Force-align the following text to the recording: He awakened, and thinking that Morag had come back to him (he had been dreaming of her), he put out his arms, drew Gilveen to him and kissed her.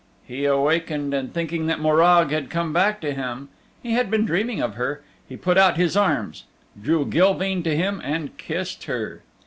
He 0.25 0.45
awakened, 0.45 1.13
and 1.13 1.31
thinking 1.31 1.67
that 1.67 1.79
Morag 1.79 2.31
had 2.31 2.49
come 2.49 2.73
back 2.73 3.01
to 3.01 3.13
him 3.13 3.49
(he 3.83 3.91
had 3.91 4.09
been 4.09 4.25
dreaming 4.25 4.59
of 4.59 4.73
her), 4.73 5.03
he 5.29 5.37
put 5.37 5.59
out 5.59 5.77
his 5.77 5.95
arms, 5.95 6.45
drew 6.81 7.05
Gilveen 7.05 7.61
to 7.65 7.75
him 7.75 8.01
and 8.03 8.35
kissed 8.35 8.85
her. 8.85 9.21